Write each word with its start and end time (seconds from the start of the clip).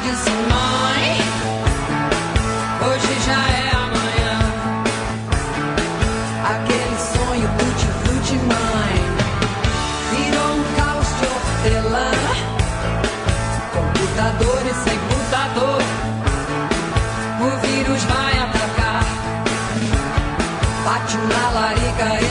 e 0.00 0.08
disse: 0.08 0.30
Mãe, 0.30 1.18
hoje 2.86 3.12
já 3.26 3.40
é 3.48 3.70
amanhã. 3.74 4.36
Aquele 6.44 6.96
sonho 7.14 7.48
tutti-frutti, 7.58 8.36
mãe, 8.36 8.94
virou 10.10 10.50
um 10.56 10.64
caos 10.76 11.08
de 11.18 11.26
hortelã. 11.26 12.10
Computadores 13.74 14.76
sem 14.84 14.98
computador, 14.98 15.82
o 17.40 17.66
vírus 17.66 18.02
vai 18.04 18.38
atacar. 18.38 19.04
Bate 20.84 21.16
uma 21.16 21.44
larica 21.60 22.06
existencial. 22.14 22.29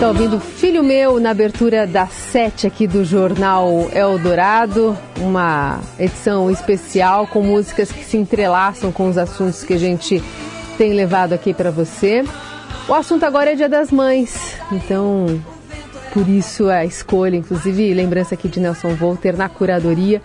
Morrer. 0.00 0.06
Tá 0.06 0.08
ouvindo 0.08 0.40
Filho 0.40 0.82
Meu 0.82 1.20
na 1.20 1.30
abertura 1.30 1.86
da 1.86 2.06
sete 2.06 2.66
aqui 2.66 2.86
do 2.86 3.04
Jornal 3.04 3.88
Eldorado, 3.92 4.96
uma 5.18 5.80
edição 5.98 6.50
especial 6.50 7.26
com 7.26 7.42
músicas 7.42 7.92
que 7.92 8.04
se 8.04 8.16
entrelaçam 8.16 8.90
com 8.90 9.08
os 9.08 9.18
assuntos 9.18 9.62
que 9.62 9.74
a 9.74 9.78
gente 9.78 10.22
tem 10.78 10.94
levado 10.94 11.34
aqui 11.34 11.52
para 11.52 11.70
você. 11.70 12.24
O 12.88 12.94
assunto 12.94 13.24
agora 13.24 13.52
é 13.52 13.54
Dia 13.54 13.68
das 13.68 13.90
Mães, 13.90 14.56
então 14.72 15.40
por 16.12 16.28
isso 16.28 16.68
a 16.68 16.84
escolha, 16.84 17.36
inclusive 17.36 17.94
lembrança 17.94 18.34
aqui 18.34 18.48
de 18.48 18.58
Nelson 18.58 18.94
Volter 18.94 19.36
na 19.36 19.48
curadoria. 19.48 20.20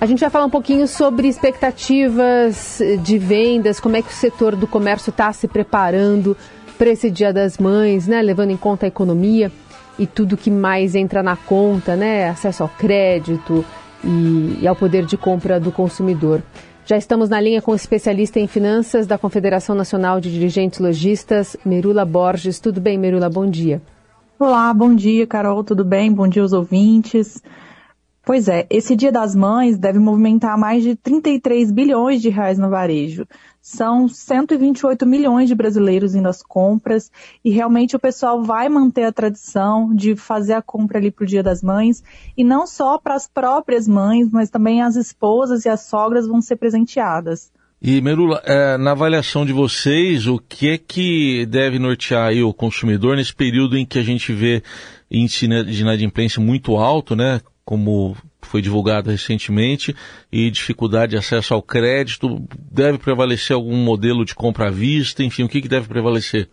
A 0.00 0.06
gente 0.06 0.20
vai 0.20 0.30
falar 0.30 0.46
um 0.46 0.50
pouquinho 0.50 0.88
sobre 0.88 1.28
expectativas 1.28 2.80
de 3.02 3.18
vendas, 3.18 3.78
como 3.78 3.96
é 3.96 4.02
que 4.02 4.08
o 4.08 4.14
setor 4.14 4.56
do 4.56 4.66
comércio 4.66 5.10
está 5.10 5.30
se 5.30 5.46
preparando 5.46 6.34
para 6.80 6.88
esse 6.88 7.10
Dia 7.10 7.30
das 7.30 7.58
Mães, 7.58 8.08
né? 8.08 8.22
Levando 8.22 8.52
em 8.52 8.56
conta 8.56 8.86
a 8.86 8.88
economia 8.88 9.52
e 9.98 10.06
tudo 10.06 10.34
que 10.34 10.50
mais 10.50 10.94
entra 10.94 11.22
na 11.22 11.36
conta, 11.36 11.94
né? 11.94 12.30
Acesso 12.30 12.62
ao 12.62 12.70
crédito 12.70 13.62
e, 14.02 14.60
e 14.62 14.66
ao 14.66 14.74
poder 14.74 15.04
de 15.04 15.14
compra 15.18 15.60
do 15.60 15.70
consumidor. 15.70 16.42
Já 16.86 16.96
estamos 16.96 17.28
na 17.28 17.38
linha 17.38 17.60
com 17.60 17.72
o 17.72 17.74
especialista 17.74 18.40
em 18.40 18.46
finanças 18.46 19.06
da 19.06 19.18
Confederação 19.18 19.74
Nacional 19.74 20.22
de 20.22 20.32
Dirigentes 20.32 20.80
Logistas, 20.80 21.54
Merula 21.66 22.06
Borges. 22.06 22.58
Tudo 22.58 22.80
bem, 22.80 22.96
Merula? 22.96 23.28
Bom 23.28 23.44
dia. 23.44 23.82
Olá, 24.38 24.72
bom 24.72 24.94
dia, 24.94 25.26
Carol, 25.26 25.62
tudo 25.62 25.84
bem? 25.84 26.10
Bom 26.10 26.26
dia 26.26 26.40
aos 26.40 26.54
ouvintes. 26.54 27.42
Pois 28.30 28.46
é, 28.46 28.64
esse 28.70 28.94
Dia 28.94 29.10
das 29.10 29.34
Mães 29.34 29.76
deve 29.76 29.98
movimentar 29.98 30.56
mais 30.56 30.84
de 30.84 30.94
33 30.94 31.72
bilhões 31.72 32.22
de 32.22 32.28
reais 32.28 32.60
no 32.60 32.70
varejo. 32.70 33.26
São 33.60 34.06
128 34.06 35.04
milhões 35.04 35.48
de 35.48 35.54
brasileiros 35.56 36.14
indo 36.14 36.28
às 36.28 36.40
compras 36.40 37.10
e 37.44 37.50
realmente 37.50 37.96
o 37.96 37.98
pessoal 37.98 38.40
vai 38.40 38.68
manter 38.68 39.02
a 39.02 39.12
tradição 39.12 39.92
de 39.92 40.14
fazer 40.14 40.52
a 40.52 40.62
compra 40.62 40.98
ali 40.98 41.10
para 41.10 41.24
o 41.24 41.26
Dia 41.26 41.42
das 41.42 41.60
Mães 41.60 42.04
e 42.36 42.44
não 42.44 42.68
só 42.68 42.98
para 42.98 43.16
as 43.16 43.26
próprias 43.26 43.88
mães, 43.88 44.30
mas 44.30 44.48
também 44.48 44.80
as 44.80 44.94
esposas 44.94 45.64
e 45.64 45.68
as 45.68 45.80
sogras 45.80 46.28
vão 46.28 46.40
ser 46.40 46.54
presenteadas. 46.54 47.50
E 47.82 48.00
Merula, 48.00 48.40
é, 48.44 48.78
na 48.78 48.92
avaliação 48.92 49.44
de 49.44 49.52
vocês, 49.52 50.28
o 50.28 50.38
que 50.38 50.68
é 50.68 50.78
que 50.78 51.46
deve 51.46 51.80
nortear 51.80 52.32
o 52.44 52.54
consumidor 52.54 53.16
nesse 53.16 53.34
período 53.34 53.76
em 53.76 53.84
que 53.84 53.98
a 53.98 54.04
gente 54.04 54.32
vê 54.32 54.62
índice 55.10 55.48
de 55.48 55.80
inadimplência 55.80 56.40
muito 56.40 56.76
alto, 56.76 57.16
né? 57.16 57.40
Como 57.70 58.16
foi 58.42 58.60
divulgado 58.60 59.12
recentemente, 59.12 59.94
e 60.32 60.50
dificuldade 60.50 61.10
de 61.10 61.16
acesso 61.16 61.54
ao 61.54 61.62
crédito, 61.62 62.42
deve 62.68 62.98
prevalecer 62.98 63.54
algum 63.54 63.76
modelo 63.76 64.24
de 64.24 64.34
compra 64.34 64.66
à 64.66 64.70
vista, 64.72 65.22
enfim, 65.22 65.44
o 65.44 65.48
que, 65.48 65.62
que 65.62 65.68
deve 65.68 65.86
prevalecer? 65.86 66.50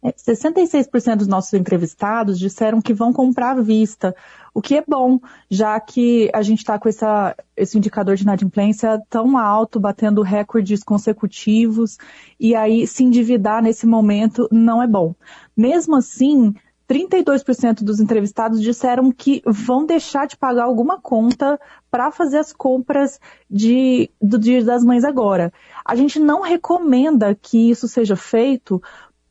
É, 0.00 0.12
66% 0.12 1.16
dos 1.16 1.26
nossos 1.26 1.52
entrevistados 1.54 2.38
disseram 2.38 2.80
que 2.80 2.94
vão 2.94 3.12
comprar 3.12 3.58
à 3.58 3.60
vista, 3.60 4.14
o 4.54 4.62
que 4.62 4.76
é 4.76 4.84
bom, 4.86 5.18
já 5.50 5.80
que 5.80 6.30
a 6.32 6.40
gente 6.40 6.58
está 6.58 6.78
com 6.78 6.88
essa, 6.88 7.34
esse 7.56 7.76
indicador 7.76 8.14
de 8.14 8.22
inadimplência 8.22 9.02
tão 9.10 9.36
alto, 9.36 9.80
batendo 9.80 10.22
recordes 10.22 10.84
consecutivos, 10.84 11.98
e 12.38 12.54
aí 12.54 12.86
se 12.86 13.02
endividar 13.02 13.60
nesse 13.60 13.88
momento 13.88 14.48
não 14.52 14.80
é 14.80 14.86
bom. 14.86 15.16
Mesmo 15.56 15.96
assim, 15.96 16.54
32% 16.88 17.82
dos 17.82 18.00
entrevistados 18.00 18.62
disseram 18.62 19.10
que 19.10 19.42
vão 19.44 19.84
deixar 19.84 20.26
de 20.26 20.36
pagar 20.36 20.64
alguma 20.64 21.00
conta 21.00 21.58
para 21.90 22.12
fazer 22.12 22.38
as 22.38 22.52
compras 22.52 23.18
de, 23.50 24.08
do 24.22 24.38
Dia 24.38 24.64
das 24.64 24.84
Mães 24.84 25.04
agora. 25.04 25.52
A 25.84 25.96
gente 25.96 26.20
não 26.20 26.42
recomenda 26.42 27.34
que 27.34 27.70
isso 27.70 27.88
seja 27.88 28.14
feito 28.14 28.80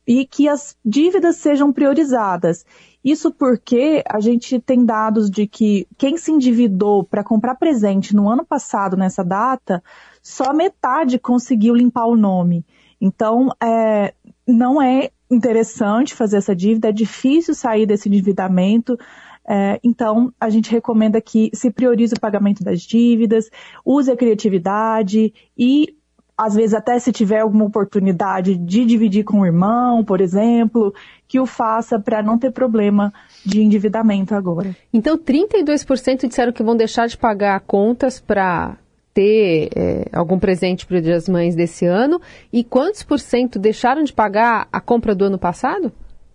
e 0.08 0.26
que 0.26 0.48
as 0.48 0.76
dívidas 0.86 1.38
sejam 1.38 1.72
priorizadas. 1.72 2.66
Isso 3.04 3.32
porque 3.32 4.04
a 4.08 4.20
gente 4.20 4.60
tem 4.60 4.84
dados 4.84 5.30
de 5.30 5.48
que 5.48 5.88
quem 5.98 6.18
se 6.18 6.32
endividou 6.32 7.04
para 7.04 7.24
comprar 7.24 7.56
presente 7.56 8.16
no 8.16 8.28
ano 8.30 8.46
passado, 8.46 8.98
nessa 8.98 9.24
data, 9.24 9.84
só 10.22 10.54
metade 10.54 11.20
conseguiu 11.20 11.76
limpar 11.76 12.06
o 12.06 12.18
nome. 12.18 12.66
Então, 13.00 13.50
é, 13.62 14.14
não 14.48 14.82
é 14.82 15.10
interessante 15.30 16.14
fazer 16.14 16.38
essa 16.38 16.56
dívida, 16.56 16.90
é 16.90 16.92
difícil 16.92 17.56
sair 17.56 17.86
desse 17.86 18.08
endividamento. 18.08 18.98
É, 19.48 19.80
então, 19.84 20.34
a 20.40 20.50
gente 20.50 20.72
recomenda 20.72 21.22
que 21.22 21.50
se 21.54 21.72
priorize 21.72 22.14
o 22.16 22.20
pagamento 22.20 22.64
das 22.64 22.82
dívidas, 22.82 23.50
use 23.86 24.10
a 24.12 24.16
criatividade 24.16 25.34
e, 25.58 25.96
às 26.38 26.56
vezes, 26.56 26.74
até 26.74 26.98
se 27.00 27.12
tiver 27.12 27.40
alguma 27.40 27.66
oportunidade 27.66 28.56
de 28.56 28.86
dividir 28.86 29.24
com 29.24 29.42
o 29.42 29.46
irmão, 29.46 30.04
por 30.04 30.20
exemplo, 30.20 30.94
que 31.28 31.40
o 31.40 31.46
faça 31.46 32.00
para 32.00 32.24
não 32.24 32.38
ter 32.38 32.52
problema 32.52 33.14
de 33.46 33.62
endividamento 33.62 34.34
agora. 34.34 34.76
Então, 34.92 35.18
32% 35.18 36.28
disseram 36.28 36.52
que 36.52 36.64
vão 36.64 36.76
deixar 36.76 37.08
de 37.08 37.18
pagar 37.18 37.60
contas 37.62 38.20
para 38.20 38.78
ter 39.16 39.70
é, 39.74 40.06
algum 40.12 40.38
presente 40.38 40.86
para 40.86 40.98
o 40.98 41.02
Dia 41.02 41.14
das 41.14 41.30
Mães 41.30 41.56
desse 41.56 41.86
ano? 41.86 42.22
E 42.52 42.64
quantos 42.64 43.02
por 43.02 43.18
cento 43.18 43.58
deixaram 43.58 44.04
de 44.04 44.14
pagar 44.14 44.68
a 44.72 44.82
compra 44.82 45.16
do 45.16 45.24
ano 45.24 45.40
passado? 45.40 45.92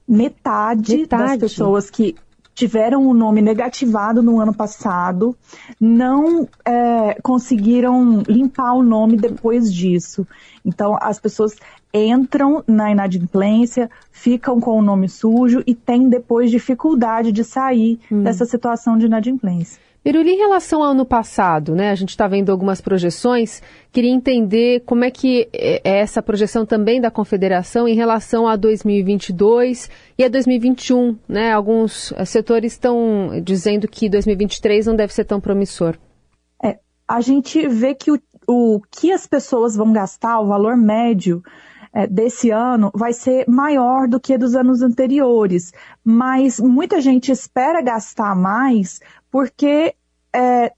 Metade, 0.09 0.97
Metade. 0.97 1.23
das 1.23 1.39
pessoas 1.39 1.91
que 1.91 2.17
tiveram 2.55 3.07
o 3.07 3.15
nome 3.15 3.41
negativado 3.41 4.23
no 4.23 4.41
ano 4.41 4.53
passado 4.53 5.37
não 5.81 6.49
é, 6.65 7.15
conseguiram 7.23 8.23
limpar 8.27 8.73
o 8.73 8.83
nome 8.83 9.17
depois 9.17 9.73
disso. 9.73 10.27
Então, 10.65 10.97
as 11.01 11.21
pessoas 11.21 11.55
entram 11.93 12.63
na 12.67 12.91
inadimplência, 12.91 13.91
ficam 14.11 14.61
com 14.61 14.79
o 14.79 14.83
nome 14.83 15.09
sujo 15.09 15.63
e 15.67 15.75
têm 15.75 16.09
depois 16.09 16.51
dificuldade 16.51 17.33
de 17.33 17.45
sair 17.45 17.99
dessa 18.11 18.45
situação 18.45 18.97
de 18.97 19.07
inadimplência. 19.07 19.81
Biruli, 20.03 20.31
em 20.31 20.39
relação 20.39 20.83
ao 20.83 20.93
ano 20.93 21.05
passado, 21.05 21.75
né? 21.75 21.91
A 21.91 21.95
gente 21.95 22.09
está 22.09 22.27
vendo 22.27 22.51
algumas 22.51 22.81
projeções. 22.81 23.63
Queria 23.93 24.11
entender 24.11 24.81
como 24.87 25.05
é 25.05 25.11
que 25.11 25.47
é 25.53 25.99
essa 25.99 26.23
projeção 26.23 26.65
também 26.65 27.03
da 27.03 27.11
Confederação 27.11 27.87
em 27.87 27.95
relação 27.95 28.49
a 28.49 28.57
2022 28.57 29.91
e 30.17 30.25
a 30.25 30.29
2021, 30.29 31.19
né? 31.29 31.53
Alguns 31.53 32.13
eh, 32.13 32.25
setores 32.25 32.73
estão 32.73 33.43
dizendo 33.45 33.87
que 33.87 34.09
2023 34.09 34.87
não 34.87 34.97
deve 34.97 35.13
ser 35.13 35.25
tão 35.25 35.39
promissor. 35.39 35.99
É, 36.65 36.79
a 37.07 37.21
gente 37.21 37.69
vê 37.69 37.95
que 37.95 38.11
o, 38.11 38.19
o 38.49 38.81
que 38.91 39.13
as 39.13 39.27
pessoas 39.27 39.77
vão 39.77 39.93
gastar, 39.93 40.41
o 40.41 40.47
valor 40.47 40.79
médio 40.79 41.43
é, 41.43 41.61
desse 42.09 42.51
ano, 42.51 42.91
vai 42.95 43.13
ser 43.13 43.45
maior 43.49 44.07
do 44.07 44.21
que 44.21 44.39
dos 44.39 44.55
anos 44.55 44.83
anteriores. 44.83 45.73
Mas 46.05 46.61
muita 46.61 47.01
gente 47.01 47.33
espera 47.33 47.83
gastar 47.83 48.35
mais 48.37 49.01
porque 49.31 49.95
é, 50.35 50.73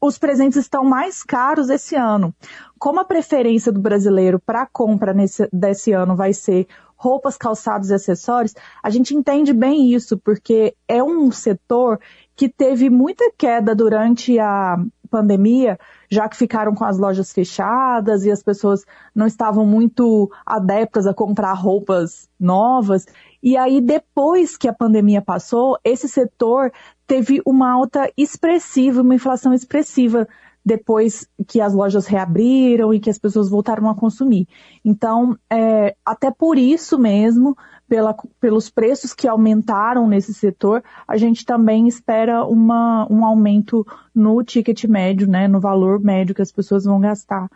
os 0.00 0.18
presentes 0.18 0.56
estão 0.56 0.84
mais 0.84 1.22
caros 1.22 1.70
esse 1.70 1.96
ano. 1.96 2.34
Como 2.78 3.00
a 3.00 3.04
preferência 3.04 3.72
do 3.72 3.80
brasileiro 3.80 4.38
para 4.38 4.66
compra 4.66 5.12
nesse, 5.12 5.48
desse 5.52 5.92
ano 5.92 6.14
vai 6.14 6.32
ser 6.32 6.68
roupas, 6.96 7.36
calçados 7.36 7.90
e 7.90 7.94
acessórios, 7.94 8.54
a 8.82 8.90
gente 8.90 9.14
entende 9.14 9.52
bem 9.52 9.92
isso, 9.92 10.18
porque 10.18 10.74
é 10.88 11.02
um 11.02 11.30
setor 11.30 12.00
que 12.34 12.48
teve 12.48 12.90
muita 12.90 13.32
queda 13.36 13.74
durante 13.74 14.38
a 14.38 14.76
pandemia, 15.08 15.78
já 16.10 16.28
que 16.28 16.36
ficaram 16.36 16.74
com 16.74 16.84
as 16.84 16.98
lojas 16.98 17.32
fechadas 17.32 18.24
e 18.24 18.30
as 18.30 18.42
pessoas 18.42 18.84
não 19.14 19.26
estavam 19.26 19.66
muito 19.66 20.30
adeptas 20.44 21.06
a 21.06 21.14
comprar 21.14 21.52
roupas 21.54 22.28
novas. 22.38 23.06
E 23.42 23.56
aí, 23.56 23.80
depois 23.80 24.56
que 24.56 24.68
a 24.68 24.72
pandemia 24.72 25.22
passou, 25.22 25.78
esse 25.82 26.08
setor 26.08 26.72
teve 27.06 27.40
uma 27.46 27.70
alta 27.72 28.10
expressiva, 28.16 29.02
uma 29.02 29.14
inflação 29.14 29.52
expressiva 29.54 30.28
depois 30.68 31.26
que 31.46 31.62
as 31.62 31.72
lojas 31.72 32.06
reabriram 32.06 32.92
e 32.92 33.00
que 33.00 33.08
as 33.08 33.18
pessoas 33.18 33.48
voltaram 33.48 33.88
a 33.88 33.94
consumir. 33.94 34.46
Então, 34.84 35.34
é, 35.50 35.96
até 36.04 36.30
por 36.30 36.58
isso 36.58 36.98
mesmo, 36.98 37.56
pela, 37.88 38.14
pelos 38.38 38.68
preços 38.68 39.14
que 39.14 39.26
aumentaram 39.26 40.06
nesse 40.06 40.34
setor, 40.34 40.84
a 41.06 41.16
gente 41.16 41.46
também 41.46 41.88
espera 41.88 42.44
uma, 42.44 43.06
um 43.10 43.24
aumento 43.24 43.86
no 44.14 44.44
ticket 44.44 44.84
médio, 44.84 45.26
né, 45.26 45.48
no 45.48 45.58
valor 45.58 45.98
médio 46.00 46.34
que 46.34 46.42
as 46.42 46.52
pessoas 46.52 46.84
vão 46.84 47.00
gastar 47.00 47.48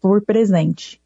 por 0.00 0.20
presente. 0.22 1.00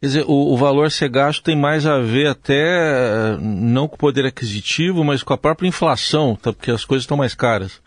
Quer 0.00 0.06
dizer, 0.06 0.24
o, 0.26 0.52
o, 0.52 0.56
valor 0.56 0.90
ser 0.90 1.08
gasto 1.08 1.44
tem 1.44 1.56
mais 1.56 1.86
a 1.86 2.00
ver 2.00 2.26
até 2.26 3.38
não 3.40 3.86
com 3.86 3.94
o 3.94 3.98
poder 3.98 4.26
aquisitivo, 4.26 5.04
mas 5.04 5.22
com 5.22 5.32
a 5.32 5.38
própria 5.38 5.68
inflação, 5.68 6.34
tá? 6.34 6.52
porque 6.52 6.72
as 6.72 6.84
coisas 6.84 7.04
estão 7.04 7.16
mais 7.16 7.34
caras. 7.34 7.80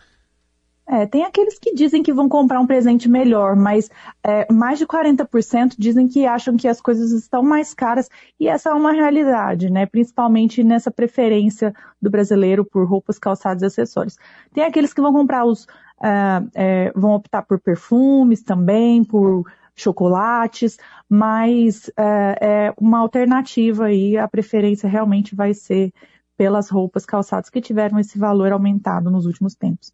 É, 0.92 1.06
tem 1.06 1.22
aqueles 1.22 1.56
que 1.56 1.72
dizem 1.72 2.02
que 2.02 2.12
vão 2.12 2.28
comprar 2.28 2.58
um 2.58 2.66
presente 2.66 3.08
melhor, 3.08 3.54
mas 3.54 3.88
é, 4.24 4.52
mais 4.52 4.76
de 4.76 4.84
40% 4.84 5.76
dizem 5.78 6.08
que 6.08 6.26
acham 6.26 6.56
que 6.56 6.66
as 6.66 6.80
coisas 6.80 7.12
estão 7.12 7.44
mais 7.44 7.72
caras, 7.72 8.08
e 8.40 8.48
essa 8.48 8.70
é 8.70 8.74
uma 8.74 8.90
realidade, 8.90 9.70
né? 9.70 9.86
Principalmente 9.86 10.64
nessa 10.64 10.90
preferência 10.90 11.72
do 12.02 12.10
brasileiro 12.10 12.64
por 12.64 12.88
roupas, 12.88 13.20
calçados 13.20 13.62
e 13.62 13.66
acessórios. 13.66 14.16
Tem 14.52 14.64
aqueles 14.64 14.92
que 14.92 15.00
vão 15.00 15.12
comprar 15.12 15.44
os. 15.44 15.64
É, 16.02 16.42
é, 16.54 16.92
vão 16.96 17.12
optar 17.12 17.42
por 17.42 17.60
perfumes 17.60 18.42
também, 18.42 19.04
por 19.04 19.44
chocolates, 19.76 20.76
mas 21.08 21.88
é, 21.96 22.38
é 22.40 22.74
uma 22.76 22.98
alternativa 22.98 23.84
aí, 23.84 24.16
a 24.16 24.26
preferência 24.26 24.88
realmente 24.88 25.36
vai 25.36 25.54
ser 25.54 25.92
pelas 26.36 26.68
roupas, 26.68 27.06
calçados 27.06 27.48
que 27.48 27.60
tiveram 27.60 27.98
esse 28.00 28.18
valor 28.18 28.50
aumentado 28.50 29.10
nos 29.10 29.26
últimos 29.26 29.54
tempos. 29.54 29.92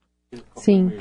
Sim. 0.57 0.93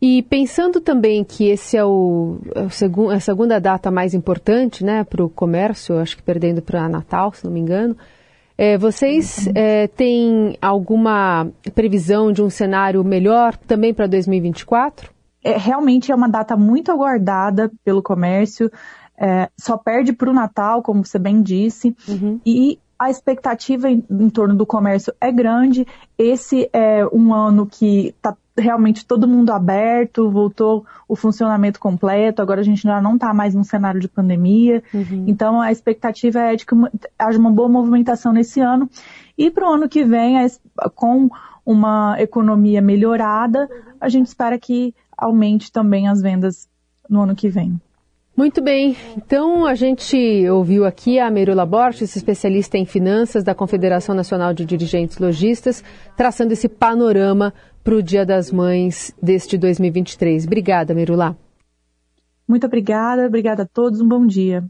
E 0.00 0.22
pensando 0.22 0.80
também 0.80 1.22
que 1.22 1.48
esse 1.48 1.76
é 1.76 1.84
o, 1.84 2.38
é 2.56 2.62
o 2.62 2.70
segu, 2.70 3.08
a 3.08 3.20
segunda 3.20 3.60
data 3.60 3.88
mais 3.88 4.14
importante 4.14 4.84
né, 4.84 5.04
para 5.04 5.24
o 5.24 5.30
comércio, 5.30 5.98
acho 5.98 6.16
que 6.16 6.22
perdendo 6.24 6.60
para 6.60 6.88
Natal, 6.88 7.32
se 7.32 7.44
não 7.44 7.52
me 7.52 7.60
engano, 7.60 7.96
é, 8.58 8.76
vocês 8.76 9.48
é, 9.54 9.86
têm 9.86 10.56
alguma 10.60 11.48
previsão 11.74 12.32
de 12.32 12.42
um 12.42 12.50
cenário 12.50 13.02
melhor 13.04 13.56
também 13.56 13.94
para 13.94 14.08
2024? 14.08 15.10
É, 15.44 15.56
realmente 15.56 16.10
é 16.10 16.14
uma 16.14 16.28
data 16.28 16.56
muito 16.56 16.90
aguardada 16.90 17.70
pelo 17.84 18.02
comércio, 18.02 18.70
é, 19.16 19.48
só 19.56 19.76
perde 19.76 20.12
para 20.12 20.30
o 20.30 20.32
Natal, 20.32 20.82
como 20.82 21.04
você 21.04 21.18
bem 21.18 21.42
disse, 21.42 21.96
uhum. 22.08 22.40
e 22.44 22.78
a 23.02 23.10
expectativa 23.10 23.90
em, 23.90 24.04
em, 24.08 24.30
torno 24.30 24.54
do 24.54 24.64
comércio 24.64 25.12
é 25.20 25.32
grande. 25.32 25.86
Esse 26.16 26.70
é 26.72 27.04
um 27.12 27.34
ano 27.34 27.66
que 27.66 28.08
está 28.08 28.36
realmente 28.56 29.04
todo 29.04 29.26
mundo 29.26 29.50
aberto, 29.50 30.30
voltou 30.30 30.84
o 31.08 31.16
funcionamento 31.16 31.80
completo, 31.80 32.42
agora 32.42 32.60
a 32.60 32.64
gente 32.64 32.82
já 32.82 33.00
não 33.00 33.14
está 33.14 33.32
mais 33.32 33.54
num 33.54 33.64
cenário 33.64 33.98
de 33.98 34.08
pandemia, 34.08 34.82
uhum. 34.92 35.24
então 35.26 35.58
a 35.58 35.72
expectativa 35.72 36.38
é 36.38 36.54
de 36.54 36.66
que 36.66 36.74
haja 37.18 37.38
uma 37.38 37.50
boa 37.50 37.68
movimentação 37.68 38.32
nesse 38.32 38.60
ano. 38.60 38.88
E 39.36 39.50
para 39.50 39.68
o 39.68 39.72
ano 39.72 39.88
que 39.88 40.04
vem, 40.04 40.36
com 40.94 41.30
uma 41.64 42.16
economia 42.18 42.82
melhorada, 42.82 43.68
a 44.00 44.08
gente 44.08 44.26
espera 44.26 44.58
que 44.58 44.94
aumente 45.16 45.72
também 45.72 46.06
as 46.06 46.20
vendas 46.20 46.68
no 47.08 47.22
ano 47.22 47.34
que 47.34 47.48
vem. 47.48 47.80
Muito 48.34 48.62
bem, 48.62 48.96
então 49.14 49.66
a 49.66 49.74
gente 49.74 50.16
ouviu 50.48 50.86
aqui 50.86 51.18
a 51.18 51.30
Merula 51.30 51.66
Borges, 51.66 52.16
especialista 52.16 52.78
em 52.78 52.86
finanças 52.86 53.44
da 53.44 53.54
Confederação 53.54 54.14
Nacional 54.14 54.54
de 54.54 54.64
Dirigentes 54.64 55.18
Logistas, 55.18 55.84
traçando 56.16 56.54
esse 56.54 56.66
panorama 56.66 57.52
para 57.84 57.94
o 57.94 58.02
Dia 58.02 58.24
das 58.24 58.50
Mães 58.50 59.14
deste 59.22 59.58
2023. 59.58 60.46
Obrigada, 60.46 60.94
Merula. 60.94 61.36
Muito 62.48 62.66
obrigada, 62.66 63.26
obrigada 63.26 63.64
a 63.64 63.66
todos, 63.66 64.00
um 64.00 64.08
bom 64.08 64.26
dia. 64.26 64.64